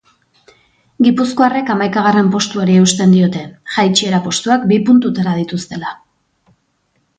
[1.07, 3.43] Gipuzkoarrek hamaikagarren postuari eusten diote,
[3.75, 5.97] jaitsiera postuak bi puntutara dituztela.